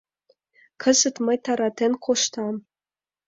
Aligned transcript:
—Кызыт 0.81 1.15
мый 1.25 1.37
таратен 1.45 1.93
коштам. 2.05 2.55